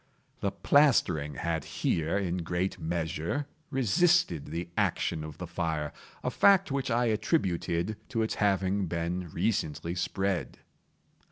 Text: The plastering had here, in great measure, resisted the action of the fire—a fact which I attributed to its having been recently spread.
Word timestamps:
The 0.39 0.49
plastering 0.49 1.35
had 1.35 1.63
here, 1.63 2.17
in 2.17 2.37
great 2.37 2.79
measure, 2.79 3.45
resisted 3.69 4.47
the 4.47 4.69
action 4.75 5.23
of 5.23 5.37
the 5.37 5.45
fire—a 5.45 6.31
fact 6.31 6.71
which 6.71 6.89
I 6.89 7.05
attributed 7.05 7.97
to 8.09 8.23
its 8.23 8.33
having 8.41 8.87
been 8.87 9.29
recently 9.29 9.93
spread. 9.93 10.57